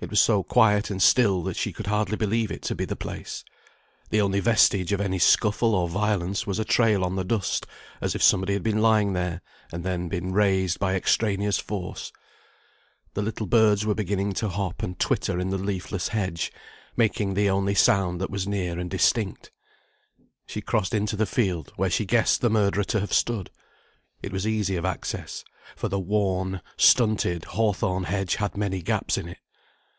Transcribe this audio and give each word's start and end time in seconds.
It 0.00 0.10
was 0.10 0.20
so 0.20 0.42
quiet 0.42 0.90
and 0.90 1.00
still 1.02 1.42
that 1.44 1.56
she 1.56 1.72
could 1.72 1.86
hardly 1.86 2.18
believe 2.18 2.50
it 2.50 2.60
to 2.64 2.74
be 2.74 2.84
the 2.84 2.94
place. 2.94 3.42
The 4.10 4.20
only 4.20 4.38
vestige 4.38 4.92
of 4.92 5.00
any 5.00 5.18
scuffle 5.18 5.74
or 5.74 5.88
violence 5.88 6.46
was 6.46 6.58
a 6.58 6.64
trail 6.66 7.02
on 7.02 7.16
the 7.16 7.24
dust, 7.24 7.66
as 8.02 8.14
if 8.14 8.22
somebody 8.22 8.52
had 8.52 8.62
been 8.62 8.82
lying 8.82 9.14
there, 9.14 9.40
and 9.72 9.82
then 9.82 10.10
been 10.10 10.34
raised 10.34 10.78
by 10.78 10.94
extraneous 10.94 11.56
force. 11.58 12.12
The 13.14 13.22
little 13.22 13.46
birds 13.46 13.86
were 13.86 13.94
beginning 13.94 14.34
to 14.34 14.50
hop 14.50 14.82
and 14.82 14.98
twitter 14.98 15.40
in 15.40 15.48
the 15.48 15.56
leafless 15.56 16.08
hedge, 16.08 16.52
making 16.98 17.32
the 17.32 17.48
only 17.48 17.74
sound 17.74 18.20
that 18.20 18.28
was 18.30 18.46
near 18.46 18.78
and 18.78 18.90
distinct. 18.90 19.52
She 20.46 20.60
crossed 20.60 20.92
into 20.92 21.16
the 21.16 21.24
field 21.24 21.72
where 21.76 21.88
she 21.88 22.04
guessed 22.04 22.42
the 22.42 22.50
murderer 22.50 22.84
to 22.84 23.00
have 23.00 23.14
stood; 23.14 23.48
it 24.22 24.32
was 24.32 24.46
easy 24.46 24.76
of 24.76 24.84
access, 24.84 25.46
for 25.74 25.88
the 25.88 25.98
worn, 25.98 26.60
stunted 26.76 27.46
hawthorn 27.46 28.04
hedge 28.04 28.34
had 28.34 28.54
many 28.54 28.82
gaps 28.82 29.16
in 29.16 29.28
it. 29.30 29.38